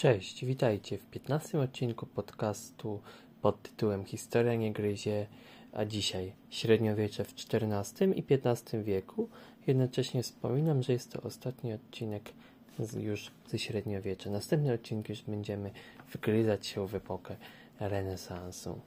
Cześć, 0.00 0.44
witajcie 0.44 0.98
w 0.98 1.06
15 1.06 1.60
odcinku 1.60 2.06
podcastu 2.06 3.00
pod 3.42 3.62
tytułem 3.62 4.04
Historia 4.04 4.54
nie 4.54 4.72
gryzie, 4.72 5.26
a 5.72 5.84
dzisiaj 5.84 6.32
średniowiecze 6.50 7.24
w 7.24 7.32
XIV 7.32 8.16
i 8.16 8.24
XV 8.30 8.84
wieku. 8.84 9.28
Jednocześnie 9.66 10.22
wspominam, 10.22 10.82
że 10.82 10.92
jest 10.92 11.12
to 11.12 11.22
ostatni 11.22 11.72
odcinek 11.72 12.32
z, 12.78 12.94
już 12.94 13.30
ze 13.48 13.58
średniowiecza. 13.58 14.30
Następny 14.30 14.72
odcinek 14.72 15.08
już 15.08 15.22
będziemy 15.22 15.70
wgryzać 16.12 16.66
się 16.66 16.88
w 16.88 16.94
epokę 16.94 17.36
renesansu. 17.80 18.80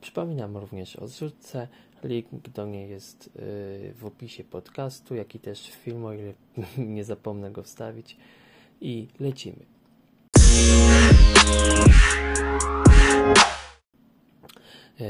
Przypominam 0.00 0.56
również 0.56 0.96
o 0.96 1.08
zrzutce. 1.08 1.68
Link 2.04 2.48
do 2.48 2.66
niej 2.66 2.90
jest 2.90 3.26
yy, 3.26 3.94
w 3.94 4.04
opisie 4.04 4.44
podcastu, 4.44 5.14
jak 5.14 5.34
i 5.34 5.38
też 5.38 5.70
w 5.70 5.74
filmu, 5.74 6.06
o 6.06 6.12
ile 6.12 6.34
nie 6.94 7.04
zapomnę 7.04 7.50
go 7.50 7.62
wstawić. 7.62 8.16
I 8.80 9.08
lecimy. 9.20 9.73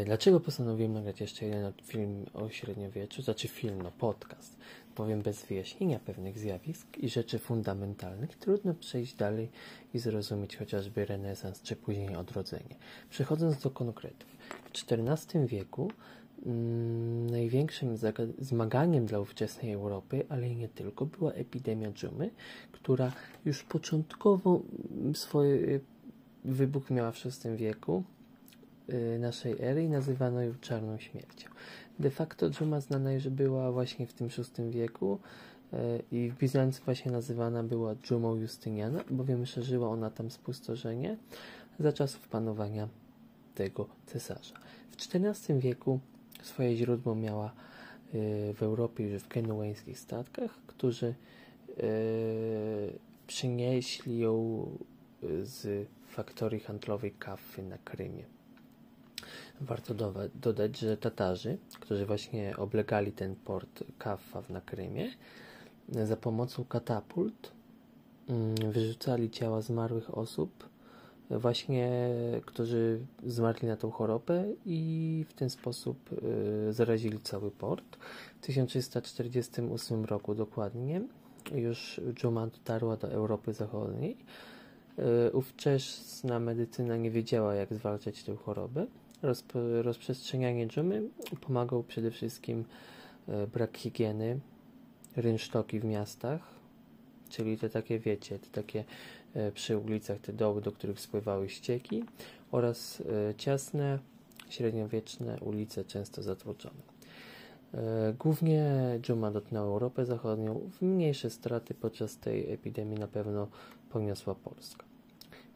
Dlaczego 0.04 0.40
postanowiłem 0.40 0.92
nagrać 0.92 1.20
jeszcze 1.20 1.46
jeden 1.46 1.72
film 1.82 2.26
o 2.34 2.50
średniowieczu? 2.50 3.22
Znaczy 3.22 3.48
film, 3.48 3.82
no 3.82 3.90
podcast. 3.90 4.56
Powiem 4.94 5.22
bez 5.22 5.44
wyjaśnienia 5.44 5.98
pewnych 5.98 6.38
zjawisk 6.38 6.98
i 6.98 7.08
rzeczy 7.08 7.38
fundamentalnych 7.38 8.36
trudno 8.36 8.74
przejść 8.74 9.14
dalej 9.14 9.50
i 9.94 9.98
zrozumieć 9.98 10.56
chociażby 10.56 11.04
renesans 11.04 11.62
czy 11.62 11.76
później 11.76 12.16
odrodzenie. 12.16 12.76
Przechodząc 13.10 13.62
do 13.62 13.70
konkretów. 13.70 14.28
W 14.64 14.92
XIV 14.92 15.46
wieku 15.46 15.90
mm, 16.46 17.30
największym 17.30 17.96
zmaganiem 18.38 19.06
dla 19.06 19.20
ówczesnej 19.20 19.72
Europy, 19.72 20.26
ale 20.28 20.48
i 20.48 20.56
nie 20.56 20.68
tylko, 20.68 21.06
była 21.06 21.32
epidemia 21.32 21.92
dżumy, 21.92 22.30
która 22.72 23.12
już 23.44 23.62
początkowo 23.62 24.62
swoje 25.14 25.80
wybuch 26.44 26.90
miała 26.90 27.12
w 27.12 27.24
VI 27.24 27.56
wieku 27.56 28.04
naszej 29.18 29.56
ery 29.60 29.84
i 29.84 29.88
nazywano 29.88 30.42
ją 30.42 30.54
czarną 30.60 30.98
śmiercią. 30.98 31.48
De 31.98 32.10
facto 32.10 32.50
dżuma 32.50 32.80
znana 32.80 33.12
już 33.12 33.28
była 33.28 33.72
właśnie 33.72 34.06
w 34.06 34.12
tym 34.12 34.28
VI 34.28 34.70
wieku 34.70 35.18
y, 35.72 35.76
i 36.12 36.30
w 36.30 36.38
Bizancjum 36.38 36.84
właśnie 36.84 37.12
nazywana 37.12 37.62
była 37.62 37.94
dżumą 37.94 38.36
Justyniana, 38.36 39.04
bowiem 39.10 39.46
szerzyła 39.46 39.88
ona 39.88 40.10
tam 40.10 40.30
spustoszenie 40.30 41.16
za 41.80 41.92
czasów 41.92 42.28
panowania 42.28 42.88
tego 43.54 43.88
cesarza. 44.06 44.54
W 44.90 45.14
XIV 45.14 45.60
wieku 45.60 46.00
swoje 46.42 46.76
źródło 46.76 47.14
miała 47.14 47.52
y, 48.14 48.54
w 48.54 48.62
Europie 48.62 49.08
już 49.08 49.22
w 49.22 49.28
genueńskich 49.28 49.98
statkach, 49.98 50.50
którzy 50.66 51.14
przynieśli 53.26 54.18
ją 54.18 54.66
z 55.42 55.88
faktorii 56.06 56.60
handlowej 56.60 57.12
Kaffy 57.12 57.62
na 57.62 57.78
Krymie. 57.78 58.24
Warto 59.60 59.94
dodać, 60.34 60.78
że 60.78 60.96
Tatarzy, 60.96 61.58
którzy 61.80 62.06
właśnie 62.06 62.56
oblegali 62.56 63.12
ten 63.12 63.36
port 63.36 63.84
Kaffa 63.98 64.42
na 64.48 64.60
Krymie, 64.60 65.10
za 65.88 66.16
pomocą 66.16 66.64
katapult 66.64 67.52
mm, 68.28 68.54
wyrzucali 68.72 69.30
ciała 69.30 69.60
zmarłych 69.60 70.18
osób, 70.18 70.68
właśnie 71.30 72.10
którzy 72.46 73.00
zmarli 73.26 73.68
na 73.68 73.76
tą 73.76 73.90
chorobę 73.90 74.44
i 74.66 75.24
w 75.28 75.34
ten 75.34 75.50
sposób 75.50 76.12
y, 76.12 76.72
zarazili 76.72 77.20
cały 77.20 77.50
port. 77.50 77.96
W 78.40 78.46
1348 78.46 80.04
roku 80.04 80.34
dokładnie 80.34 81.02
już 81.54 82.00
dżuma 82.14 82.46
dotarła 82.46 82.96
do 82.96 83.08
Europy 83.12 83.52
Zachodniej 83.52 84.16
E, 84.98 85.32
ówczesna 85.32 86.40
medycyna 86.40 86.96
nie 86.96 87.10
wiedziała, 87.10 87.54
jak 87.54 87.74
zwalczać 87.74 88.22
tę 88.22 88.36
chorobę. 88.36 88.86
Rozp- 89.24 89.82
rozprzestrzenianie 89.82 90.66
dżumy 90.66 91.02
pomagał 91.40 91.82
przede 91.82 92.10
wszystkim 92.10 92.64
e, 93.28 93.46
brak 93.46 93.78
higieny, 93.78 94.40
rynsztoki 95.16 95.80
w 95.80 95.84
miastach, 95.84 96.40
czyli 97.28 97.58
te 97.58 97.70
takie, 97.70 97.98
wiecie, 97.98 98.38
te 98.38 98.46
takie 98.46 98.84
e, 99.34 99.52
przy 99.52 99.78
ulicach, 99.78 100.20
te 100.20 100.32
doły, 100.32 100.62
do 100.62 100.72
których 100.72 101.00
spływały 101.00 101.48
ścieki 101.48 102.04
oraz 102.52 103.02
ciasne, 103.36 103.98
średniowieczne 104.48 105.40
ulice, 105.40 105.84
często 105.84 106.22
zatłoczone. 106.22 106.94
Głównie 108.18 108.72
dżuma 109.00 109.30
dotknęła 109.30 109.66
Europę 109.66 110.04
Zachodnią. 110.06 110.70
Mniejsze 110.80 111.30
straty 111.30 111.74
podczas 111.74 112.18
tej 112.18 112.52
epidemii 112.52 112.98
na 112.98 113.08
pewno 113.08 113.48
poniosła 113.90 114.34
Polska. 114.34 114.84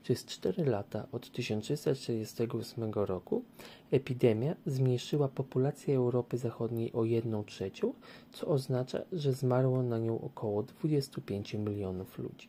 Przez 0.09 0.25
4 0.25 0.65
lata 0.65 1.07
od 1.13 1.33
1348 1.33 2.93
roku 2.95 3.43
epidemia 3.91 4.55
zmniejszyła 4.67 5.29
populację 5.29 5.97
Europy 5.97 6.39
Zachodniej 6.39 6.93
o 6.93 7.05
1 7.05 7.45
trzecią, 7.45 7.95
co 8.33 8.47
oznacza, 8.47 8.99
że 9.13 9.33
zmarło 9.33 9.83
na 9.83 9.99
nią 9.99 10.21
około 10.21 10.63
25 10.63 11.55
milionów 11.55 12.19
ludzi. 12.19 12.49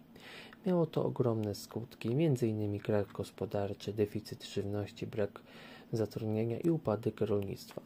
Miało 0.66 0.86
to 0.86 1.06
ogromne 1.06 1.56
skutki, 1.56 2.10
m.in. 2.10 2.80
krach 2.80 3.12
gospodarczy, 3.12 3.94
deficyt 3.94 4.46
żywności, 4.46 5.08
brak 5.08 5.42
zatrudnienia 5.94 6.60
i 6.60 6.70
upadek 6.70 7.22
rolnictwa. 7.22 7.82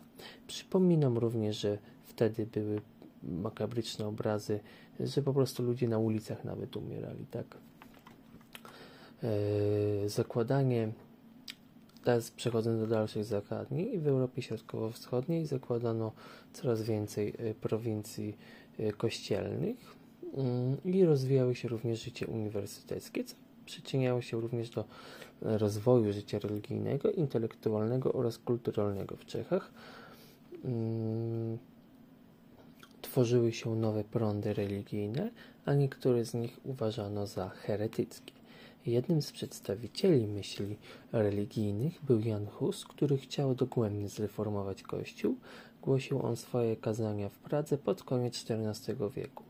Przypominam 0.47 1.17
również, 1.17 1.57
że 1.59 1.77
wtedy 2.05 2.45
były 2.45 2.81
makabryczne 3.23 4.07
obrazy, 4.07 4.59
że 4.99 5.21
po 5.21 5.33
prostu 5.33 5.63
ludzie 5.63 5.87
na 5.87 5.97
ulicach 5.97 6.43
nawet 6.43 6.77
umierali, 6.77 7.25
tak? 7.25 7.57
E, 9.23 10.09
zakładanie, 10.09 10.91
teraz 12.03 12.31
przechodzę 12.31 12.79
do 12.79 12.87
dalszych 12.87 13.25
zagadnień, 13.25 13.99
w 13.99 14.07
Europie 14.07 14.41
Środkowo-Wschodniej 14.41 15.45
zakładano 15.45 16.11
coraz 16.53 16.81
więcej 16.81 17.33
e, 17.37 17.53
prowincji 17.53 18.37
e, 18.79 18.91
kościelnych 18.91 19.95
mm, 20.33 20.77
i 20.85 21.05
rozwijały 21.05 21.55
się 21.55 21.67
również 21.67 22.03
życie 22.03 22.27
uniwersyteckie, 22.27 23.23
co 23.23 23.35
przyczyniało 23.65 24.21
się 24.21 24.41
również 24.41 24.69
do 24.69 24.85
rozwoju 25.41 26.13
życia 26.13 26.39
religijnego, 26.39 27.11
intelektualnego 27.11 28.13
oraz 28.13 28.37
kulturalnego 28.37 29.15
w 29.15 29.25
Czechach. 29.25 29.71
Mm, 30.65 31.57
tworzyły 33.01 33.51
się 33.51 33.75
nowe 33.75 34.03
prądy 34.03 34.53
religijne, 34.53 35.31
a 35.65 35.73
niektóre 35.73 36.25
z 36.25 36.33
nich 36.33 36.59
uważano 36.63 37.27
za 37.27 37.49
heretyckie. 37.49 38.42
Jednym 38.85 39.21
z 39.21 39.31
przedstawicieli 39.31 40.27
myśli 40.27 40.77
religijnych 41.11 42.05
był 42.05 42.19
Jan 42.19 42.45
Hus, 42.45 42.85
który 42.85 43.17
chciał 43.17 43.55
dogłębnie 43.55 44.09
zreformować 44.09 44.83
Kościół. 44.83 45.35
Głosił 45.81 46.25
on 46.25 46.35
swoje 46.35 46.75
kazania 46.75 47.29
w 47.29 47.37
Pradze 47.37 47.77
pod 47.77 48.03
koniec 48.03 48.45
XIV 48.49 49.09
wieku. 49.15 49.43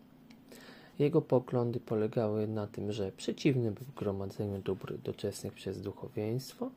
Jego 0.99 1.21
poglądy 1.21 1.79
polegały 1.79 2.47
na 2.47 2.67
tym, 2.67 2.91
że 2.91 3.11
przeciwny 3.11 3.71
był 3.71 3.85
gromadzeniu 3.95 4.61
dóbr 4.61 4.97
doczesnych 4.97 5.53
przez 5.53 5.81
duchowieństwo, 5.81 6.69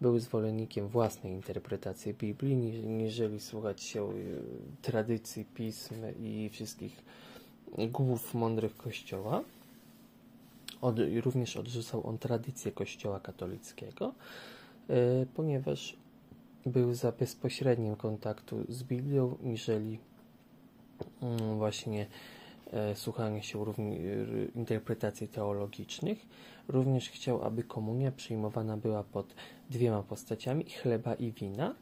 był 0.00 0.18
zwolennikiem 0.18 0.88
własnej 0.88 1.32
interpretacji 1.32 2.14
Biblii, 2.14 2.56
niżeli 2.86 3.40
słuchać 3.40 3.82
się 3.82 4.12
y, 4.12 4.42
tradycji 4.82 5.44
pism 5.44 5.94
i 6.20 6.50
wszystkich 6.52 7.04
głów 7.78 8.34
mądrych 8.34 8.76
Kościoła. 8.76 9.44
Od, 10.84 10.96
również 11.22 11.56
odrzucał 11.56 12.06
on 12.06 12.18
tradycję 12.18 12.72
Kościoła 12.72 13.20
katolickiego, 13.20 14.14
yy, 14.88 14.96
ponieważ 15.34 15.96
był 16.66 16.94
za 16.94 17.12
bezpośrednim 17.12 17.96
kontaktu 17.96 18.64
z 18.68 18.82
Biblią, 18.82 19.36
niżeli 19.42 19.98
yy, 21.22 21.56
właśnie 21.56 22.06
yy, 22.72 22.78
słuchanie 22.94 23.42
się 23.42 23.64
interpretacji 24.54 25.28
teologicznych. 25.28 26.26
Również 26.68 27.08
chciał, 27.08 27.42
aby 27.42 27.62
komunia 27.62 28.12
przyjmowana 28.12 28.76
była 28.76 29.04
pod 29.04 29.34
dwiema 29.70 30.02
postaciami 30.02 30.64
chleba 30.64 31.14
i 31.14 31.32
wina. 31.32 31.74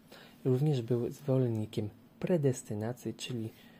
Również 0.44 0.82
był 0.82 1.10
zwolennikiem 1.10 1.88
predestynacji, 2.20 3.14
czyli 3.14 3.44
E, 3.44 3.71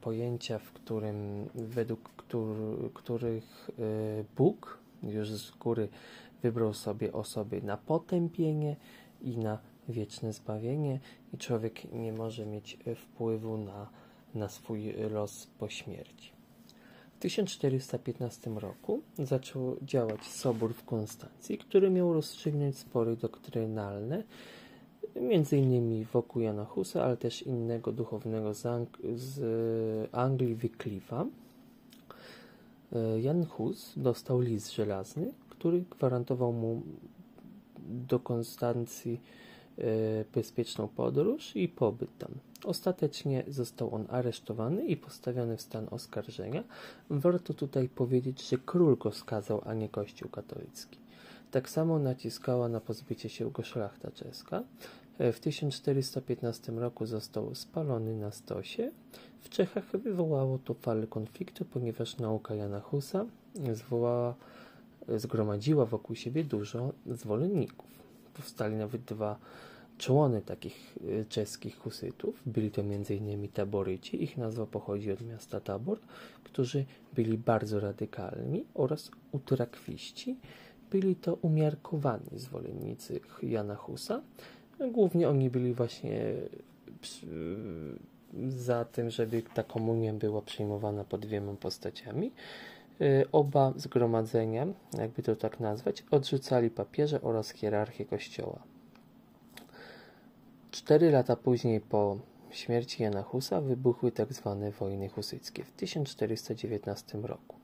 pojęcia, 0.00 0.58
w 0.58 0.72
którym 0.72 1.48
według 1.54 2.10
któr, 2.16 2.56
których 2.94 3.70
e, 3.78 4.24
Bóg 4.36 4.78
już 5.02 5.30
z 5.32 5.50
góry 5.50 5.88
wybrał 6.42 6.74
sobie 6.74 7.12
osoby 7.12 7.62
na 7.62 7.76
potępienie 7.76 8.76
i 9.22 9.38
na 9.38 9.58
wieczne 9.88 10.32
zbawienie 10.32 11.00
i 11.34 11.38
człowiek 11.38 11.92
nie 11.92 12.12
może 12.12 12.46
mieć 12.46 12.78
wpływu 12.96 13.58
na, 13.58 13.90
na 14.34 14.48
swój 14.48 14.92
los 15.10 15.46
po 15.58 15.68
śmierci. 15.68 16.32
W 17.16 17.22
1415 17.22 18.50
roku 18.50 19.02
zaczął 19.18 19.76
działać 19.82 20.24
Sobór 20.24 20.74
w 20.74 20.84
Konstancji, 20.84 21.58
który 21.58 21.90
miał 21.90 22.12
rozstrzygnąć 22.12 22.78
spory 22.78 23.16
doktrynalne 23.16 24.22
między 25.20 25.56
innymi 25.56 26.04
wokół 26.04 26.42
Jana 26.42 26.64
Husa, 26.64 27.04
ale 27.04 27.16
też 27.16 27.42
innego 27.42 27.92
duchownego 27.92 28.54
z, 28.54 28.66
Ang 28.66 28.98
z 29.14 29.40
Anglii 30.12 30.54
Wyclifa. 30.54 31.26
E, 32.92 33.20
Jan 33.20 33.46
Hus 33.46 33.92
dostał 33.96 34.40
list 34.40 34.72
żelazny, 34.72 35.32
który 35.48 35.84
gwarantował 35.90 36.52
mu 36.52 36.82
do 37.88 38.18
Konstancji 38.18 39.20
e, 39.78 39.82
bezpieczną 40.34 40.88
podróż 40.88 41.56
i 41.56 41.68
pobyt 41.68 42.18
tam. 42.18 42.30
Ostatecznie 42.64 43.44
został 43.48 43.94
on 43.94 44.06
aresztowany 44.08 44.86
i 44.86 44.96
postawiony 44.96 45.56
w 45.56 45.62
stan 45.62 45.86
oskarżenia. 45.90 46.64
Warto 47.10 47.54
tutaj 47.54 47.88
powiedzieć, 47.88 48.48
że 48.48 48.58
król 48.58 48.96
go 48.96 49.12
skazał, 49.12 49.62
a 49.64 49.74
nie 49.74 49.88
Kościół 49.88 50.30
katolicki. 50.30 50.98
Tak 51.50 51.70
samo 51.70 51.98
naciskała 51.98 52.68
na 52.68 52.80
pozbycie 52.80 53.28
się 53.28 53.50
go 53.50 53.62
szlachta 53.62 54.10
czeska. 54.10 54.62
E, 55.18 55.32
w 55.32 55.40
1415 55.40 56.72
roku 56.72 57.06
został 57.06 57.54
spalony 57.54 58.16
na 58.16 58.30
stosie. 58.30 58.90
W 59.40 59.48
Czechach 59.48 59.84
wywołało 59.96 60.58
to 60.58 60.74
falę 60.74 61.06
konfliktu, 61.06 61.64
ponieważ 61.64 62.16
nauka 62.16 62.54
Jana 62.54 62.80
Husa 62.80 63.26
zwołała, 63.72 64.34
zgromadziła 65.16 65.86
wokół 65.86 66.16
siebie 66.16 66.44
dużo 66.44 66.92
zwolenników. 67.06 67.90
Powstali 68.34 68.76
nawet 68.76 69.02
dwa 69.02 69.38
człony 69.98 70.42
takich 70.42 70.96
e, 71.20 71.24
czeskich 71.24 71.78
husytów. 71.78 72.42
Byli 72.46 72.70
to 72.70 72.82
m.in. 72.82 73.48
taboryci, 73.48 74.22
ich 74.22 74.36
nazwa 74.36 74.66
pochodzi 74.66 75.12
od 75.12 75.20
miasta 75.20 75.60
Tabor, 75.60 75.98
którzy 76.44 76.84
byli 77.14 77.38
bardzo 77.38 77.80
radykalni 77.80 78.64
oraz 78.74 79.10
utrakwiści. 79.32 80.36
Byli 80.90 81.16
to 81.16 81.34
umiarkowani 81.34 82.38
zwolennicy 82.38 83.20
Jana 83.42 83.74
Husa, 83.74 84.22
Głównie 84.88 85.28
oni 85.28 85.50
byli 85.50 85.74
właśnie 85.74 86.34
za 88.48 88.84
tym, 88.84 89.10
żeby 89.10 89.42
ta 89.54 89.62
komunia 89.62 90.12
była 90.12 90.42
przyjmowana 90.42 91.04
pod 91.04 91.20
dwiema 91.20 91.52
postaciami. 91.52 92.32
Y, 93.00 93.26
oba 93.32 93.72
zgromadzenia, 93.76 94.66
jakby 94.98 95.22
to 95.22 95.36
tak 95.36 95.60
nazwać, 95.60 96.04
odrzucali 96.10 96.70
papieże 96.70 97.22
oraz 97.22 97.50
hierarchię 97.50 98.04
kościoła. 98.04 98.62
Cztery 100.70 101.10
lata 101.10 101.36
później 101.36 101.80
po 101.80 102.18
śmierci 102.50 103.02
Jana 103.02 103.22
Husa 103.22 103.60
wybuchły 103.60 104.12
tak 104.12 104.32
zwane 104.32 104.70
wojny 104.70 105.08
husyckie 105.08 105.64
w 105.64 105.72
1419 105.72 107.18
roku. 107.18 107.59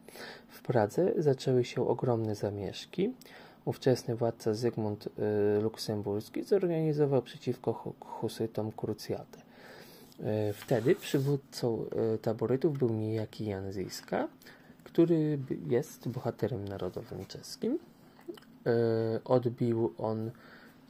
W 0.49 0.63
Pradze 0.63 1.13
zaczęły 1.17 1.65
się 1.65 1.89
ogromne 1.89 2.35
zamieszki 2.35 3.13
ówczesny 3.67 4.17
władca 4.17 4.55
Zygmunt 4.55 5.07
y, 5.07 5.11
Luksemburski 5.63 6.43
zorganizował 6.43 7.23
przeciwko 7.23 7.95
husytom 8.01 8.73
krucjatę. 8.73 9.39
Y, 10.21 10.53
wtedy 10.53 10.95
przywódcą 10.95 11.85
y, 12.15 12.19
taborytów 12.19 12.79
był 12.79 12.89
niejaki 12.89 13.47
Jan 13.47 13.73
Ziska, 13.73 14.29
który 14.85 15.39
jest 15.67 16.09
bohaterem 16.09 16.69
narodowym 16.69 17.27
czeskim. 17.27 17.79
Odbił 19.25 19.95
on 19.99 20.31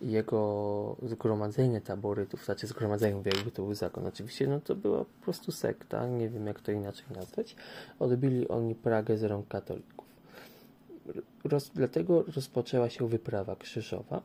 jego 0.03 0.97
zgromadzenie 1.03 1.81
taborytów, 1.81 2.45
znaczy 2.45 2.67
zgromadzenie, 2.67 3.23
jakby 3.25 3.51
to 3.51 3.63
był 3.63 3.75
zakon 3.75 4.07
oczywiście, 4.07 4.47
no 4.47 4.61
to 4.61 4.75
była 4.75 4.99
po 4.99 5.25
prostu 5.25 5.53
sekta, 5.53 6.07
nie 6.07 6.29
wiem 6.29 6.47
jak 6.47 6.61
to 6.61 6.73
inaczej 6.73 7.07
nazwać. 7.15 7.57
Odbili 7.99 8.49
oni 8.49 8.75
Pragę 8.75 9.17
z 9.19 9.25
rąk 9.25 9.49
katolików. 9.49 10.07
Roz, 11.45 11.71
dlatego 11.75 12.23
rozpoczęła 12.23 12.91
się 12.91 13.09
wyprawa 13.09 13.57
krzyżowa 13.57 14.23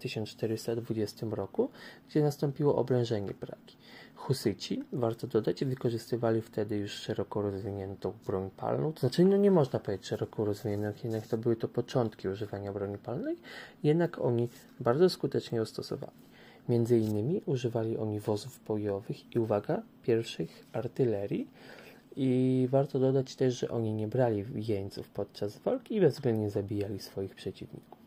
1420 0.00 1.26
roku, 1.30 1.70
gdzie 2.08 2.22
nastąpiło 2.22 2.76
oblężenie 2.76 3.34
Pragi. 3.34 3.76
Husyci, 4.14 4.82
warto 4.92 5.26
dodać, 5.26 5.64
wykorzystywali 5.64 6.42
wtedy 6.42 6.76
już 6.76 6.92
szeroko 6.92 7.42
rozwiniętą 7.42 8.12
broń 8.26 8.50
palną. 8.56 8.92
To 8.92 9.00
znaczy, 9.00 9.24
no 9.24 9.36
nie 9.36 9.50
można 9.50 9.78
powiedzieć 9.78 10.06
szeroko 10.06 10.44
rozwiniętą, 10.44 11.00
jednak 11.04 11.26
to 11.26 11.38
były 11.38 11.56
to 11.56 11.68
początki 11.68 12.28
używania 12.28 12.72
broni 12.72 12.98
palnej, 12.98 13.36
jednak 13.82 14.18
oni 14.18 14.48
bardzo 14.80 15.10
skutecznie 15.10 15.58
ją 15.58 15.64
stosowali. 15.64 16.12
Między 16.68 16.98
innymi 16.98 17.42
używali 17.46 17.98
oni 17.98 18.20
wozów 18.20 18.60
bojowych 18.68 19.36
i 19.36 19.38
uwaga, 19.38 19.82
pierwszych 20.02 20.66
artylerii, 20.72 21.48
i 22.16 22.68
warto 22.70 22.98
dodać 22.98 23.36
też, 23.36 23.58
że 23.58 23.68
oni 23.68 23.92
nie 23.92 24.08
brali 24.08 24.44
jeńców 24.54 25.10
podczas 25.10 25.58
walki 25.58 25.94
i 25.96 26.00
bezwzględnie 26.00 26.50
zabijali 26.50 26.98
swoich 26.98 27.34
przeciwników. 27.34 27.99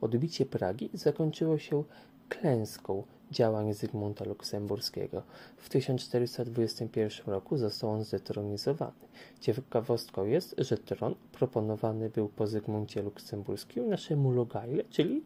Odbicie 0.00 0.46
Pragi 0.46 0.90
zakończyło 0.94 1.58
się 1.58 1.84
klęską 2.28 3.02
działań 3.30 3.74
Zygmunta 3.74 4.24
Luksemburskiego. 4.24 5.22
W 5.56 5.68
1421 5.68 7.26
roku 7.26 7.58
został 7.58 7.90
on 7.90 8.04
zdetronizowany. 8.04 8.92
Ciekawostką 9.40 10.26
jest, 10.26 10.54
że 10.58 10.78
tron 10.78 11.14
proponowany 11.32 12.10
był 12.10 12.28
po 12.28 12.46
Zygmuncie 12.46 13.02
Luksemburskim 13.02 13.88
naszemu 13.88 14.30
Logajle, 14.30 14.84
czyli 14.90 15.22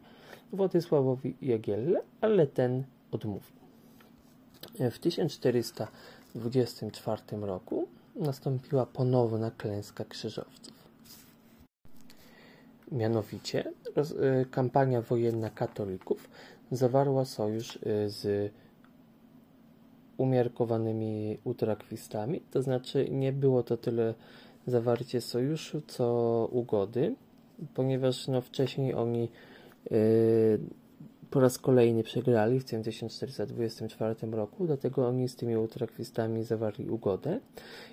Władysławowi 0.53 1.35
Jagielle, 1.41 2.01
ale 2.21 2.47
ten 2.47 2.83
odmówił. 3.11 3.53
W 4.91 4.99
1424 4.99 7.21
roku 7.41 7.87
nastąpiła 8.15 8.85
ponowna 8.85 9.51
klęska 9.51 10.05
krzyżowców. 10.05 10.72
Mianowicie 12.91 13.71
roz, 13.95 14.11
y, 14.11 14.45
kampania 14.51 15.01
wojenna 15.01 15.49
katolików 15.49 16.29
zawarła 16.71 17.25
sojusz 17.25 17.75
y, 17.75 18.09
z 18.09 18.51
umiarkowanymi 20.17 21.37
utrakwistami, 21.43 22.41
to 22.51 22.61
znaczy 22.61 23.07
nie 23.11 23.33
było 23.33 23.63
to 23.63 23.77
tyle 23.77 24.13
zawarcie 24.67 25.21
sojuszu, 25.21 25.81
co 25.87 26.49
ugody, 26.51 27.15
ponieważ 27.73 28.27
no, 28.27 28.41
wcześniej 28.41 28.93
oni 28.93 29.29
y, 29.91 30.59
po 31.33 31.39
raz 31.39 31.57
kolejny 31.57 32.03
przegrali 32.03 32.59
w 32.59 32.65
1424 32.65 34.15
roku, 34.31 34.65
dlatego 34.65 35.07
oni 35.07 35.29
z 35.29 35.35
tymi 35.35 35.57
utrakwistami 35.57 36.43
zawarli 36.43 36.89
ugodę 36.89 37.39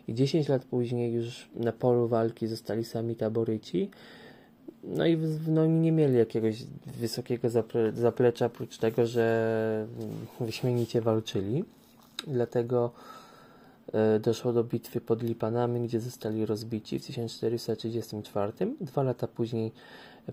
i 0.08 0.14
10 0.14 0.48
lat 0.48 0.64
później 0.64 1.12
już 1.12 1.50
na 1.54 1.72
polu 1.72 2.08
walki 2.08 2.46
zostali 2.46 2.84
sami 2.84 3.16
taboryci. 3.16 3.90
No 4.85 5.06
i 5.06 5.19
no, 5.49 5.67
nie 5.67 5.93
mieli 5.93 6.19
jakiegoś 6.19 6.65
wysokiego 6.87 7.50
zaple 7.50 7.93
zaplecza, 7.93 8.47
oprócz 8.47 8.79
tego, 8.79 9.06
że 9.06 9.87
wyśmienicie 10.41 11.00
walczyli. 11.00 11.65
Dlatego 12.27 12.91
e, 13.93 14.19
doszło 14.19 14.53
do 14.53 14.65
bitwy 14.65 15.00
pod 15.00 15.23
Lipanami, 15.23 15.88
gdzie 15.88 16.00
zostali 16.00 16.47
rozbici 16.47 16.99
w 16.99 17.06
1434. 17.06 18.53
Dwa 18.81 19.03
lata 19.03 19.29
później 19.29 19.73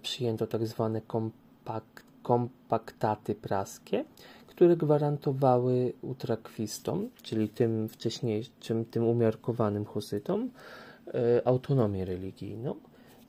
przyjęto 0.02 0.48
tak 0.48 0.68
zwane 0.68 1.02
kompakt 1.02 2.08
kompaktaty 2.28 3.36
praskie, 3.36 4.06
które 4.48 4.78
gwarantowały 4.78 5.94
utrakwistom, 6.02 7.10
czyli 7.24 7.50
tym 7.50 7.90
wcześniejszym, 7.90 8.86
tym 8.86 9.04
umiarkowanym 9.04 9.86
husytom, 9.86 10.50
e, 11.08 11.48
autonomię 11.48 12.06
religijną. 12.06 12.76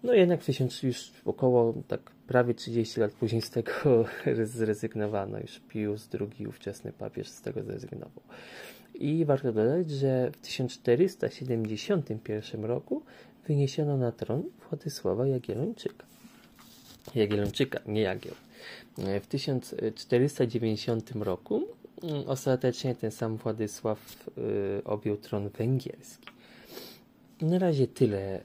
No 0.02 0.14
jednak 0.14 0.42
w 0.42 0.46
tysiąc, 0.46 0.82
już 0.82 1.12
około 1.24 1.74
tak 1.88 2.00
prawie 2.26 2.54
30 2.54 3.00
lat 3.00 3.12
później 3.12 3.42
z 3.42 3.50
tego 3.50 4.04
zrezygnowano. 4.44 5.38
Już 5.38 5.60
Pius 5.68 6.08
II, 6.20 6.46
ówczesny 6.46 6.92
papież, 6.92 7.28
z 7.28 7.40
tego 7.40 7.62
zrezygnował. 7.62 8.22
I 8.94 9.24
warto 9.24 9.52
dodać, 9.52 9.90
że 9.90 10.30
w 10.30 10.36
1471 10.36 12.64
roku 12.64 13.02
wyniesiono 13.48 13.96
na 13.96 14.12
tron 14.12 14.42
Władysława 14.68 15.26
Jagiellończyka. 15.26 16.06
Jagiellończyka, 17.14 17.80
nie 17.86 18.00
Jagieł. 18.00 18.34
W 18.98 19.26
1490 19.26 21.10
roku 21.10 21.62
mm, 22.02 22.28
ostatecznie 22.28 22.94
ten 22.94 23.10
sam 23.10 23.36
Władysław 23.36 24.28
y, 24.38 24.84
objął 24.84 25.16
tron 25.16 25.48
węgierski. 25.48 26.37
Na 27.42 27.58
razie 27.58 27.86
tyle 27.86 28.40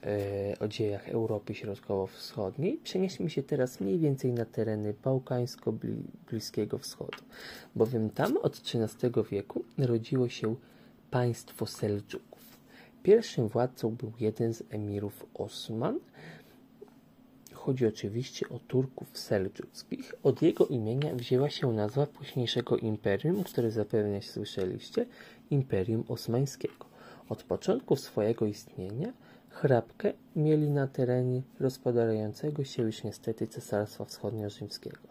y, 0.52 0.58
o 0.58 0.68
dziejach 0.68 1.08
Europy 1.08 1.54
Środkowo-Wschodniej. 1.54 2.80
Przenieśmy 2.84 3.30
się 3.30 3.42
teraz 3.42 3.80
mniej 3.80 3.98
więcej 3.98 4.32
na 4.32 4.44
tereny 4.44 4.94
Bałkańsko-Bliskiego 5.04 6.78
Wschodu, 6.78 7.22
bowiem 7.76 8.10
tam 8.10 8.36
od 8.36 8.56
XIII 8.56 9.12
wieku 9.30 9.64
rodziło 9.78 10.28
się 10.28 10.56
państwo 11.10 11.66
Seldżuków. 11.66 12.58
Pierwszym 13.02 13.48
władcą 13.48 13.90
był 13.90 14.12
jeden 14.20 14.54
z 14.54 14.62
emirów 14.70 15.26
Osman, 15.34 16.00
Chodzi 17.52 17.86
oczywiście 17.86 18.48
o 18.48 18.58
Turków 18.58 19.18
seldżuckich. 19.18 20.14
Od 20.22 20.42
jego 20.42 20.66
imienia 20.66 21.14
wzięła 21.14 21.50
się 21.50 21.72
nazwa 21.72 22.06
późniejszego 22.06 22.76
imperium, 22.76 23.44
które 23.44 23.70
zapewne 23.70 24.22
słyszeliście, 24.22 25.06
Imperium 25.50 26.04
Osmańskiego. 26.08 26.93
Od 27.28 27.42
początku 27.42 27.96
swojego 27.96 28.46
istnienia 28.46 29.12
hrabkę 29.48 30.12
mieli 30.36 30.70
na 30.70 30.86
terenie 30.86 31.42
rozpadającego 31.60 32.64
się 32.64 32.82
już 32.82 33.04
niestety 33.04 33.46
Cesarstwa 33.46 34.04
Wschodnio-Rzymskiego. 34.04 35.08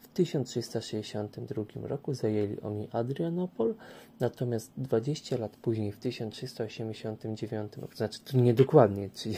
W 0.00 0.08
1362 0.08 1.64
roku 1.82 2.14
zajęli 2.14 2.60
oni 2.60 2.88
Adrianopol, 2.92 3.74
natomiast 4.20 4.72
20 4.76 5.38
lat 5.38 5.56
później, 5.56 5.92
w 5.92 5.98
1389 5.98 7.76
roku, 7.76 7.96
znaczy 7.96 8.20
to 8.20 8.38
niedokładnie, 8.38 9.10
czyli 9.10 9.36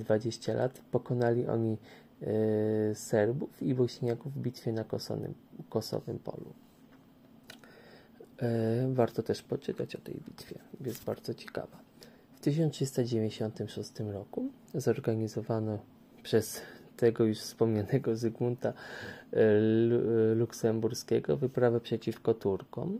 20 0.00 0.54
lat. 0.54 0.80
Pokonali 0.90 1.46
oni 1.46 1.76
Serbów 2.94 3.62
i 3.62 3.74
Bośniaków 3.74 4.32
w 4.34 4.38
bitwie 4.38 4.72
na 4.72 4.84
Kosowym 5.68 6.18
Polu. 6.24 6.52
Warto 8.92 9.22
też 9.22 9.42
poczytać 9.42 9.96
o 9.96 9.98
tej 9.98 10.14
bitwie, 10.14 10.58
jest 10.84 11.04
bardzo 11.04 11.34
ciekawa. 11.34 11.78
W 12.36 12.40
1396 12.40 13.90
roku 14.12 14.48
zorganizowano 14.74 15.78
przez 16.22 16.60
tego 16.96 17.24
już 17.24 17.38
wspomnianego 17.38 18.16
Zygmunta 18.16 18.72
Luksemburskiego 20.36 21.36
wyprawę 21.36 21.80
przeciwko 21.80 22.34
Turkom. 22.34 22.98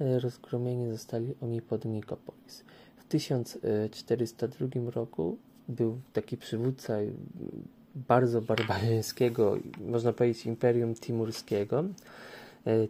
Rozgromieni 0.00 0.90
zostali 0.90 1.34
oni 1.42 1.62
pod 1.62 1.84
Nikopolis. 1.84 2.64
W 2.96 3.04
1402 3.04 4.66
roku 4.90 5.38
był 5.68 6.00
taki 6.12 6.36
przywódca 6.36 6.94
bardzo 7.94 8.42
barbarzyńskiego, 8.42 9.56
można 9.80 10.12
powiedzieć, 10.12 10.46
imperium 10.46 10.94
timurskiego, 10.94 11.84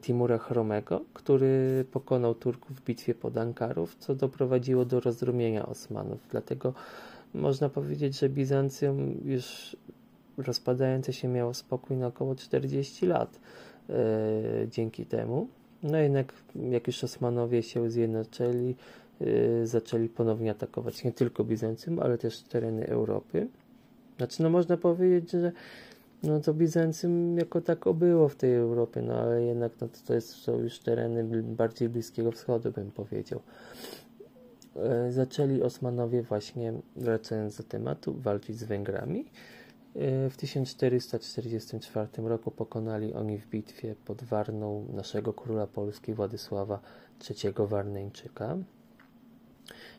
Timura 0.01 0.39
Chromego, 0.39 1.05
który 1.15 1.85
pokonał 1.93 2.35
Turków 2.35 2.77
w 2.77 2.85
bitwie 2.85 3.15
pod 3.15 3.37
Ankarów, 3.37 3.97
co 3.99 4.15
doprowadziło 4.15 4.85
do 4.85 5.01
rozdromienia 5.01 5.67
Osmanów. 5.67 6.19
Dlatego 6.31 6.75
można 7.35 7.69
powiedzieć, 7.69 8.19
że 8.19 8.29
Bizancjum 8.29 9.21
już 9.25 9.77
rozpadające 10.39 11.13
się 11.13 11.29
miało 11.29 11.55
spokój 11.55 11.97
na 11.97 12.07
około 12.07 12.35
40 12.35 13.07
lat 13.07 13.41
e, 13.91 13.95
dzięki 14.69 15.07
temu. 15.07 15.49
No 15.83 15.99
jednak 15.99 16.33
jak 16.71 16.87
już 16.87 17.05
Osmanowie 17.05 17.63
się 17.63 17.91
zjednoczyli, 17.91 18.75
e, 19.21 19.67
zaczęli 19.67 20.09
ponownie 20.09 20.51
atakować 20.51 21.05
nie 21.05 21.13
tylko 21.13 21.45
Bizancjum, 21.45 21.99
ale 21.99 22.19
też 22.19 22.43
tereny 22.43 22.87
Europy. 22.87 23.49
Znaczy, 24.17 24.43
no 24.43 24.51
można 24.51 24.77
powiedzieć, 24.77 25.31
że 25.31 25.53
no 26.23 26.41
to 26.41 26.55
Bizancjum 26.55 27.39
jako 27.39 27.61
tak 27.61 27.87
obyło 27.87 28.29
w 28.29 28.37
tej 28.37 28.55
Europie, 28.55 29.03
no 29.03 29.15
ale 29.15 29.43
jednak 29.43 29.73
no 29.81 29.89
to, 30.07 30.15
jest, 30.15 30.31
są 30.31 30.59
już 30.59 30.79
tereny 30.79 31.43
bardziej 31.43 31.89
Bliskiego 31.89 32.33
Wschodu, 32.33 32.73
bym 32.73 32.91
powiedział. 32.91 33.41
E, 34.77 35.13
zaczęli 35.13 35.63
Osmanowie 35.63 36.23
właśnie, 36.23 36.73
wracając 36.97 37.57
do 37.57 37.63
tematu, 37.63 38.15
walczyć 38.15 38.59
z 38.59 38.65
Węgrami. 38.65 39.25
E, 39.95 40.31
w 40.31 40.37
1444 40.37 42.09
roku 42.17 42.51
pokonali 42.51 43.15
oni 43.15 43.39
w 43.39 43.49
bitwie 43.49 43.95
pod 44.05 44.23
Warną 44.23 44.87
naszego 44.93 45.33
króla 45.33 45.67
Polski 45.67 46.15
Władysława 46.15 46.81
III 47.31 47.55
Warneńczyka 47.59 48.57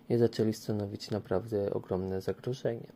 i 0.10 0.18
zaczęli 0.18 0.53
stanowić 0.53 1.12
naprawdę 1.12 1.74
ogromne 1.74 2.22
zagrożenie, 2.22 2.88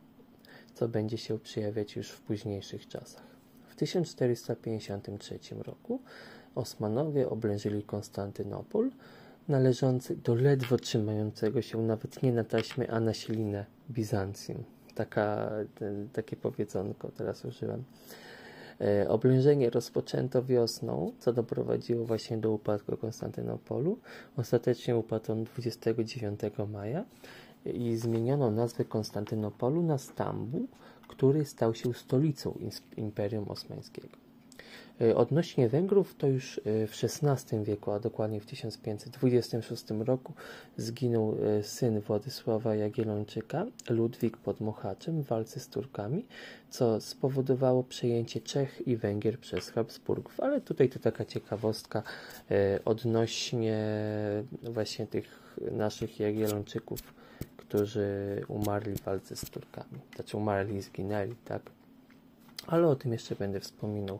co 0.78 0.88
będzie 0.88 1.18
się 1.18 1.38
przejawiać 1.38 1.96
już 1.96 2.10
w 2.10 2.20
późniejszych 2.20 2.88
czasach. 2.88 3.22
W 3.68 3.76
1453 3.76 5.38
roku 5.54 6.00
Osmanowie 6.54 7.28
oblężyli 7.28 7.82
Konstantynopol, 7.82 8.90
należący 9.48 10.16
do 10.16 10.34
ledwo 10.34 10.76
trzymającego 10.76 11.62
się 11.62 11.82
nawet 11.82 12.22
nie 12.22 12.32
na 12.32 12.44
taśmę, 12.44 12.90
a 12.90 13.00
na 13.00 13.14
ślinę 13.14 13.64
Bizancjum 13.90 14.64
taka, 14.98 15.50
takie 16.12 16.36
powiedzonko 16.36 17.10
teraz 17.16 17.44
użyłem. 17.44 17.84
E, 18.80 19.08
oblężenie 19.08 19.70
rozpoczęto 19.70 20.44
wiosną, 20.44 21.12
co 21.18 21.32
doprowadziło 21.32 22.04
właśnie 22.04 22.38
do 22.38 22.52
upadku 22.52 22.96
Konstantynopolu. 22.96 23.98
Ostatecznie 24.36 24.96
upadł 24.96 25.32
on 25.32 25.44
29 25.44 26.40
maja 26.68 27.04
i 27.74 27.96
zmieniono 27.96 28.50
nazwę 28.50 28.84
Konstantynopolu 28.84 29.82
na 29.82 29.98
Stambuł, 29.98 30.68
który 31.08 31.44
stał 31.44 31.74
się 31.74 31.94
stolicą 31.94 32.58
Imperium 32.96 33.48
Osmańskiego. 33.48 34.28
E, 35.00 35.16
odnośnie 35.16 35.68
Węgrów, 35.68 36.14
to 36.14 36.26
już 36.26 36.58
e, 36.58 36.86
w 36.86 36.92
XVI 37.04 37.64
wieku, 37.64 37.90
a 37.90 38.00
dokładnie 38.00 38.40
w 38.40 38.46
1526 38.46 39.84
roku, 39.90 40.32
zginął 40.76 41.36
e, 41.42 41.62
syn 41.62 42.00
Władysława 42.00 42.74
Jagiellończyka, 42.74 43.66
Ludwik 43.90 44.36
pod 44.36 44.60
Mohaczem 44.60 45.22
w 45.22 45.26
walce 45.26 45.60
z 45.60 45.68
Turkami, 45.68 46.26
co 46.70 47.00
spowodowało 47.00 47.84
przejęcie 47.84 48.40
Czech 48.40 48.88
i 48.88 48.96
Węgier 48.96 49.38
przez 49.38 49.70
Habsburgów. 49.70 50.40
Ale 50.40 50.60
tutaj 50.60 50.88
to 50.88 50.98
taka 50.98 51.24
ciekawostka 51.24 52.02
odnośnie 52.84 53.78
właśnie 54.62 55.06
tych 55.06 55.58
naszych 55.72 56.20
Jagiellończyków, 56.20 57.00
którzy 57.68 58.40
umarli 58.48 58.94
w 58.94 59.00
walce 59.00 59.36
z 59.36 59.50
Turkami. 59.50 60.00
Znaczy 60.14 60.36
umarli 60.36 60.76
i 60.76 60.82
zginęli, 60.82 61.34
tak? 61.44 61.62
Ale 62.66 62.88
o 62.88 62.96
tym 62.96 63.12
jeszcze 63.12 63.34
będę 63.36 63.60
wspominał 63.60 64.18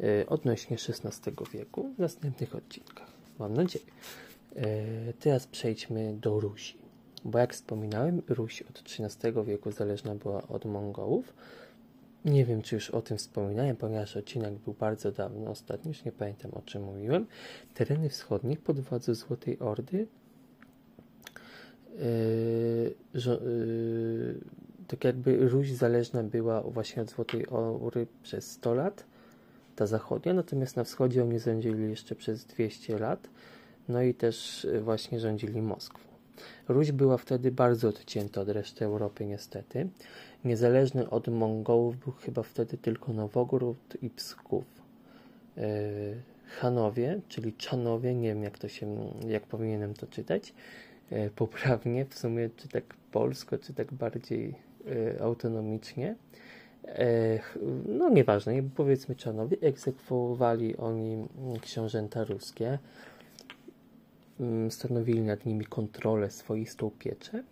E, 0.00 0.26
odnośnie 0.26 0.76
XVI 0.88 1.32
wieku 1.52 1.90
w 1.96 1.98
następnych 1.98 2.54
odcinkach. 2.54 3.08
Mam 3.38 3.54
nadzieję. 3.54 3.84
E, 4.56 4.62
teraz 5.12 5.46
przejdźmy 5.46 6.14
do 6.20 6.40
Rusi. 6.40 6.78
Bo 7.24 7.38
jak 7.38 7.54
wspominałem, 7.54 8.22
Ruś 8.28 8.62
od 8.62 8.78
XIII 8.78 9.44
wieku 9.44 9.72
zależna 9.72 10.14
była 10.14 10.48
od 10.48 10.64
Mongołów. 10.64 11.34
Nie 12.24 12.44
wiem, 12.44 12.62
czy 12.62 12.74
już 12.74 12.90
o 12.90 13.02
tym 13.02 13.18
wspominałem, 13.18 13.76
ponieważ 13.76 14.16
odcinek 14.16 14.54
był 14.54 14.74
bardzo 14.74 15.12
dawno, 15.12 15.50
ostatnio 15.50 15.88
już 15.88 16.04
nie 16.04 16.12
pamiętam 16.12 16.50
o 16.54 16.62
czym 16.62 16.82
mówiłem. 16.82 17.26
Tereny 17.74 18.08
wschodnie 18.08 18.56
pod 18.56 18.80
władzą 18.80 19.14
Złotej 19.14 19.58
Ordy 19.58 20.06
yy, 21.98 22.94
yy, 23.14 24.40
tak 24.86 25.04
jakby 25.04 25.48
Ruś 25.48 25.70
zależna 25.70 26.22
była 26.22 26.62
właśnie 26.62 27.02
od 27.02 27.10
Złotej 27.10 27.46
Ordy 27.48 28.06
przez 28.22 28.50
100 28.50 28.74
lat 28.74 29.04
ta 29.76 29.86
zachodnia, 29.86 30.34
natomiast 30.34 30.76
na 30.76 30.84
wschodzie 30.84 31.22
oni 31.22 31.38
rządzili 31.38 31.90
jeszcze 31.90 32.14
przez 32.14 32.44
200 32.44 32.98
lat, 32.98 33.28
no 33.88 34.02
i 34.02 34.14
też 34.14 34.64
y, 34.64 34.80
właśnie 34.80 35.20
rządzili 35.20 35.62
Moskwą. 35.62 35.98
Ruś 36.68 36.92
była 36.92 37.16
wtedy 37.16 37.52
bardzo 37.52 37.88
odcięta 37.88 38.40
od 38.40 38.48
reszty 38.48 38.84
Europy 38.84 39.26
niestety. 39.26 39.88
Niezależny 40.44 41.10
od 41.10 41.28
Mongołów 41.28 41.96
był 41.96 42.12
chyba 42.12 42.42
wtedy 42.42 42.78
tylko 42.78 43.12
Nowogród 43.12 43.96
i 44.02 44.10
Psków. 44.10 44.64
Yy, 45.56 45.62
Hanowie, 46.46 47.20
czyli 47.28 47.52
Czanowie, 47.52 48.14
nie 48.14 48.28
wiem 48.28 48.42
jak 48.42 48.58
to 48.58 48.68
się, 48.68 49.10
jak 49.28 49.46
powinienem 49.46 49.94
to 49.94 50.06
czytać 50.06 50.54
poprawnie, 51.36 52.04
w 52.04 52.18
sumie 52.18 52.50
czy 52.56 52.68
tak 52.68 52.84
polsko, 53.12 53.58
czy 53.58 53.74
tak 53.74 53.92
bardziej 53.92 54.54
yy, 54.84 55.16
autonomicznie 55.20 56.16
no 57.88 58.08
nieważne, 58.08 58.62
powiedzmy 58.76 59.14
Czarnowie, 59.14 59.56
egzekwowali 59.60 60.76
oni 60.76 61.26
książęta 61.62 62.24
ruskie, 62.24 62.78
mm, 64.40 64.70
stanowili 64.70 65.20
nad 65.20 65.46
nimi 65.46 65.64
kontrolę, 65.64 66.30
swoistą 66.30 66.90
pieczę, 66.98 67.42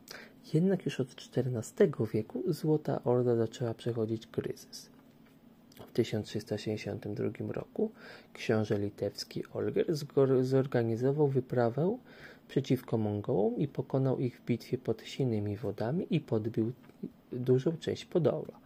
jednak 0.54 0.84
już 0.84 1.00
od 1.00 1.08
XIV 1.37 2.06
wieku 2.12 2.42
Złota 2.46 3.04
Orda 3.04 3.37
zaczęła 3.37 3.75
przechodzić 3.75 4.26
kryzys. 4.26 4.90
W 5.88 5.92
1362 5.92 7.52
roku 7.52 7.90
książę 8.32 8.78
litewski 8.78 9.42
Olger 9.52 9.87
zorganizował 10.40 11.28
wyprawę 11.28 11.99
przeciwko 12.48 12.98
Mongołom 12.98 13.56
i 13.56 13.68
pokonał 13.68 14.18
ich 14.18 14.40
w 14.40 14.44
bitwie 14.44 14.78
pod 14.78 15.02
Sinymi 15.02 15.56
Wodami 15.56 16.06
i 16.10 16.20
podbił 16.20 16.72
dużą 17.32 17.76
część 17.76 18.04
Podoła. 18.04 18.64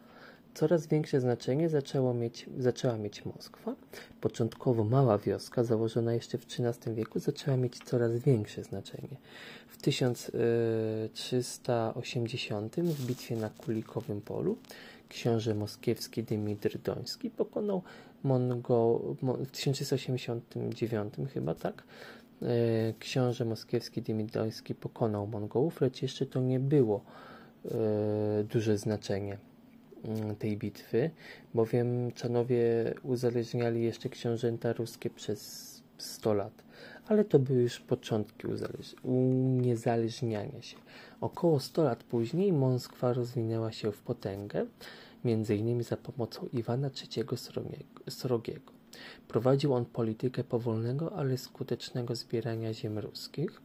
Coraz 0.55 0.87
większe 0.87 1.21
znaczenie 1.21 1.69
zaczęło 1.69 2.15
mieć, 2.15 2.47
zaczęła 2.59 2.97
mieć 2.97 3.25
Moskwa. 3.25 3.75
Początkowo 4.21 4.85
mała 4.85 5.19
wioska, 5.19 5.65
założona 5.65 6.15
jeszcze 6.15 6.39
w 6.39 6.45
XIII 6.45 6.95
wieku, 6.95 7.19
zaczęła 7.19 7.57
mieć 7.57 7.79
coraz 7.79 8.13
większe 8.13 8.65
znaczenie. 8.65 9.17
W 9.69 9.83
1380 9.83 12.77
w 12.77 13.07
bitwie 13.07 13.37
na 13.37 13.51
Kulikowym 13.51 14.21
Polu 14.21 14.57
książę 15.09 15.55
moskiewski 15.55 16.23
Dymitr 16.23 16.79
Doński 16.79 17.31
pokonał 17.31 17.83
Mongo 18.25 19.01
w 19.23 19.51
1389 19.51 21.15
chyba 21.35 21.55
tak 21.55 21.83
e, 21.83 21.85
książę 22.99 23.45
moskiewski 23.45 24.03
Dymitr 24.03 24.33
Doński 24.33 24.75
pokonał 24.75 25.27
Mongołów, 25.27 25.81
lecz 25.81 26.03
jeszcze 26.03 26.27
to 26.27 26.41
nie 26.41 26.61
było 26.61 27.05
e, 27.65 27.69
duże 28.45 28.79
znaczenie 28.79 29.39
Mm, 30.05 30.37
tej 30.37 30.57
bitwy, 30.57 31.11
bowiem 31.55 32.13
Czanowie 32.13 32.95
uzależniali 33.03 33.83
jeszcze 33.83 34.09
książęta 34.09 34.73
ruskie 34.73 35.11
przez 35.11 35.83
100 35.99 36.35
lat, 36.35 36.65
ale 37.09 37.25
to 37.25 37.39
były 37.39 37.63
już 37.63 37.81
początki 37.81 38.47
uniezależniania 39.03 40.63
się. 40.63 40.77
Około 41.21 41.61
100 41.61 41.83
lat 41.83 42.05
później 42.05 42.53
Moskwa 42.53 43.13
rozwinęła 43.13 43.73
się 43.73 43.93
w 43.93 44.03
potęgę, 44.03 44.67
innymi 45.57 45.85
za 45.85 45.97
pomocą 45.97 46.47
Iwana 46.53 46.91
III 47.17 47.25
Srogiego. 48.09 48.78
Prowadził 49.29 49.75
on 49.75 49.85
politykę 49.85 50.45
powolnego, 50.45 51.13
ale 51.17 51.39
skutecznego 51.39 52.17
zbierania 52.17 52.75
ziem 52.75 52.99
ruskich. 52.99 53.63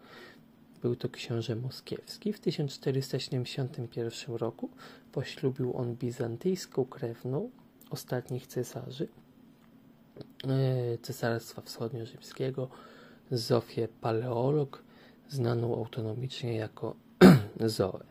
był 0.81 0.95
to 0.95 1.09
książę 1.09 1.55
moskiewski. 1.55 2.33
W 2.33 2.39
1471 2.39 4.35
roku 4.35 4.69
poślubił 5.11 5.77
on 5.77 5.95
bizantyjską 5.95 6.85
krewną 6.85 7.49
ostatnich 7.89 8.47
cesarzy 8.47 9.07
e, 10.47 10.97
Cesarstwa 10.97 11.61
Wschodnio-Rzymskiego, 11.61 12.67
Zofię 13.31 13.87
Paleolog, 14.01 14.83
znaną 15.29 15.75
autonomicznie 15.75 16.55
jako 16.55 16.95
Zoe. 17.65 18.03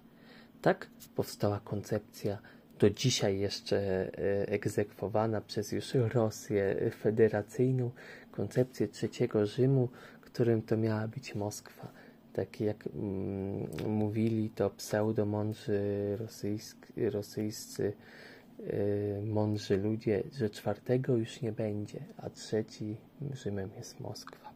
Tak 0.63 0.91
powstała 1.15 1.61
koncepcja 1.61 2.39
do 2.83 2.91
dzisiaj 2.91 3.39
jeszcze 3.39 3.79
e, 3.79 4.49
egzekwowana 4.49 5.41
przez 5.41 5.73
już 5.73 5.95
Rosję 5.95 6.91
federacyjną, 6.91 7.91
koncepcję 8.31 8.89
trzeciego 8.89 9.47
Rzymu, 9.47 9.89
którym 10.21 10.63
to 10.63 10.77
miała 10.77 11.09
być 11.09 11.35
Moskwa. 11.35 11.93
Tak 12.33 12.61
jak 12.61 12.87
mm, 12.87 13.69
mówili 13.89 14.51
to 14.51 14.71
pseudomądrzy 14.71 15.81
rosyjscy, 16.21 17.11
rosyjscy 17.11 17.93
yy, 18.59 19.23
mądrzy 19.27 19.77
ludzie, 19.77 20.23
że 20.33 20.51
czwartego 20.51 21.17
już 21.17 21.41
nie 21.41 21.53
będzie, 21.53 22.05
a 22.17 22.31
trzeci 22.31 22.97
Rzymem 23.33 23.71
jest 23.77 24.01
Moskwa. 24.01 24.53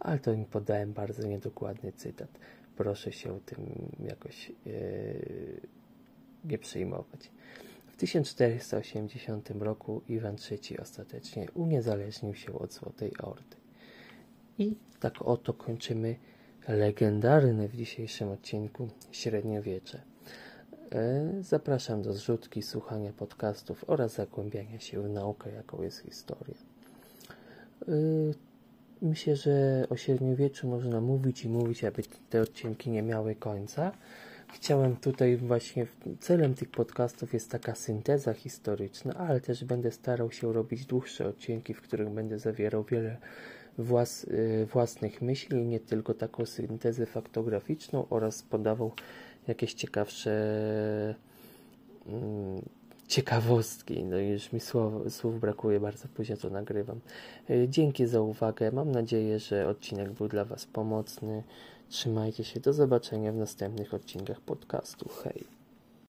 Ale 0.00 0.18
to 0.18 0.32
im 0.32 0.44
podałem 0.44 0.92
bardzo 0.92 1.28
niedokładny 1.28 1.92
cytat. 1.92 2.28
Proszę 2.76 3.12
się 3.12 3.40
tym 3.46 3.90
jakoś 4.00 4.52
yy, 4.66 5.60
nie 6.44 6.58
przejmować. 6.58 7.30
W 7.86 7.96
1480 7.96 9.50
roku 9.50 10.02
Iwan 10.08 10.36
III 10.50 10.78
ostatecznie 10.78 11.46
uniezależnił 11.54 12.34
się 12.34 12.58
od 12.58 12.72
Złotej 12.72 13.12
Ordy. 13.18 13.56
I 14.58 14.76
tak 15.00 15.22
oto 15.22 15.52
kończymy 15.52 16.16
legendarny 16.68 17.68
w 17.68 17.76
dzisiejszym 17.76 18.28
odcinku 18.28 18.88
średniowiecze. 19.12 20.02
E, 20.92 21.32
zapraszam 21.40 22.02
do 22.02 22.12
zrzutki, 22.12 22.62
słuchania 22.62 23.12
podcastów 23.12 23.84
oraz 23.86 24.14
zagłębiania 24.14 24.80
się 24.80 25.02
w 25.02 25.08
naukę, 25.08 25.52
jaką 25.52 25.82
jest 25.82 25.98
historia. 25.98 26.54
E, 27.88 27.92
myślę, 29.02 29.36
że 29.36 29.86
o 29.90 29.96
średniowieczu 29.96 30.68
można 30.68 31.00
mówić 31.00 31.44
i 31.44 31.48
mówić, 31.48 31.84
aby 31.84 32.02
te 32.30 32.40
odcinki 32.40 32.90
nie 32.90 33.02
miały 33.02 33.34
końca. 33.34 33.92
Chciałem 34.52 34.96
tutaj 34.96 35.36
właśnie, 35.36 35.86
celem 36.20 36.54
tych 36.54 36.70
podcastów 36.70 37.34
jest 37.34 37.50
taka 37.50 37.74
synteza 37.74 38.34
historyczna, 38.34 39.14
ale 39.14 39.40
też 39.40 39.64
będę 39.64 39.90
starał 39.90 40.32
się 40.32 40.52
robić 40.52 40.86
dłuższe 40.86 41.28
odcinki, 41.28 41.74
w 41.74 41.82
których 41.82 42.10
będę 42.10 42.38
zawierał 42.38 42.84
wiele 42.84 43.16
włas, 43.78 44.24
y, 44.24 44.66
własnych 44.72 45.22
myśli, 45.22 45.64
nie 45.64 45.80
tylko 45.80 46.14
taką 46.14 46.46
syntezę 46.46 47.06
faktograficzną 47.06 48.06
oraz 48.10 48.42
podawał 48.42 48.92
jakieś 49.48 49.74
ciekawsze 49.74 50.34
mm, 52.06 52.62
ciekawostki. 53.08 54.04
No 54.04 54.18
już 54.18 54.52
mi 54.52 54.60
słów, 54.60 55.14
słów 55.14 55.40
brakuje, 55.40 55.80
bardzo 55.80 56.08
późno 56.08 56.36
to 56.36 56.50
nagrywam. 56.50 57.00
Y, 57.50 57.66
dzięki 57.68 58.06
za 58.06 58.20
uwagę. 58.20 58.72
Mam 58.72 58.92
nadzieję, 58.92 59.38
że 59.38 59.68
odcinek 59.68 60.12
był 60.12 60.28
dla 60.28 60.44
Was 60.44 60.66
pomocny. 60.66 61.42
Trzymajcie 61.88 62.44
się. 62.44 62.60
Do 62.60 62.72
zobaczenia 62.72 63.32
w 63.32 63.36
następnych 63.36 63.94
odcinkach 63.94 64.40
podcastu. 64.40 65.08
Hej. 65.24 65.57